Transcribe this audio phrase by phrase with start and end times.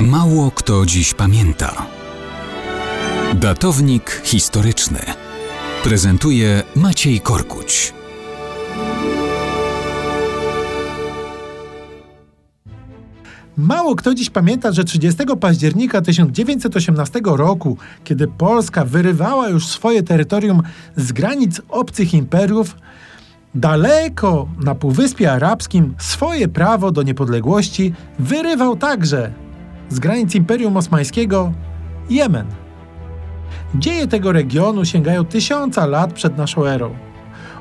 [0.00, 1.86] Mało kto dziś pamięta.
[3.34, 4.98] Datownik historyczny
[5.84, 7.94] prezentuje Maciej Korkuć.
[13.56, 20.62] Mało kto dziś pamięta, że 30 października 1918 roku, kiedy Polska wyrywała już swoje terytorium
[20.96, 22.76] z granic obcych imperiów,
[23.54, 29.45] daleko na Półwyspie Arabskim swoje prawo do niepodległości wyrywał także
[29.88, 31.52] z granic Imperium Osmańskiego
[32.10, 32.46] Jemen.
[33.74, 36.94] Dzieje tego regionu sięgają tysiąca lat przed naszą erą.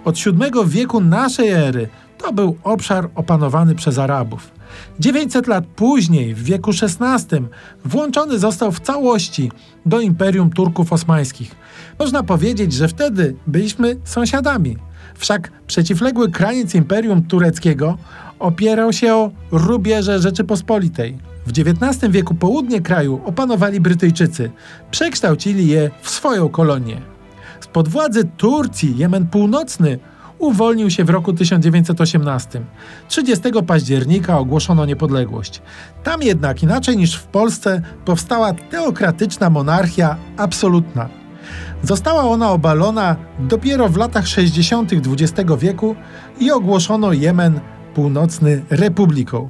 [0.05, 4.51] Od VII wieku naszej ery to był obszar opanowany przez Arabów.
[4.99, 7.37] 900 lat później, w wieku XVI,
[7.85, 9.51] włączony został w całości
[9.85, 11.55] do Imperium Turków Osmańskich.
[11.99, 14.77] Można powiedzieć, że wtedy byliśmy sąsiadami.
[15.15, 17.97] Wszak przeciwległy kraniec Imperium Tureckiego
[18.39, 21.17] opierał się o rubieże Rzeczypospolitej.
[21.45, 24.51] W XIX wieku południe kraju opanowali Brytyjczycy.
[24.91, 27.01] Przekształcili je w swoją kolonię.
[27.59, 29.99] Spod władzy Turcji Jemen Północny
[30.39, 32.61] uwolnił się w roku 1918.
[33.07, 35.61] 30 października ogłoszono niepodległość.
[36.03, 41.09] Tam jednak, inaczej niż w Polsce, powstała teokratyczna monarchia absolutna.
[41.83, 44.91] Została ona obalona dopiero w latach 60.
[44.93, 45.95] XX wieku
[46.39, 47.59] i ogłoszono Jemen
[47.93, 49.49] Północny republiką.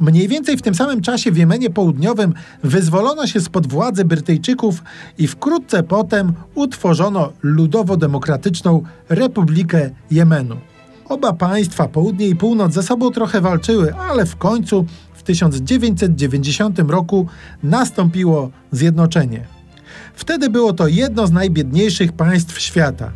[0.00, 4.82] Mniej więcej w tym samym czasie w Jemenie Południowym wyzwolono się spod władzy Brytyjczyków
[5.18, 10.56] i wkrótce potem utworzono Ludowo-Demokratyczną Republikę Jemenu.
[11.08, 17.26] Oba państwa, południe i północ, ze sobą trochę walczyły, ale w końcu w 1990 roku
[17.62, 19.46] nastąpiło zjednoczenie.
[20.14, 23.12] Wtedy było to jedno z najbiedniejszych państw świata.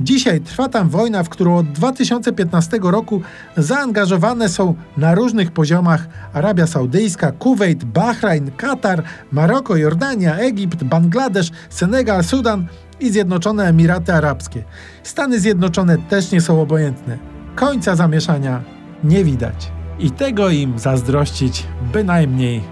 [0.00, 3.22] Dzisiaj trwa tam wojna, w którą od 2015 roku
[3.56, 9.02] zaangażowane są na różnych poziomach Arabia Saudyjska, Kuwejt, Bahrajn, Katar,
[9.32, 12.66] Maroko, Jordania, Egipt, Bangladesz, Senegal, Sudan
[13.00, 14.64] i Zjednoczone Emiraty Arabskie.
[15.02, 17.18] Stany Zjednoczone też nie są obojętne.
[17.54, 18.62] Końca zamieszania
[19.04, 19.72] nie widać.
[19.98, 22.64] I tego im zazdrościć bynajmniej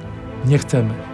[0.47, 1.14] nie chcemy.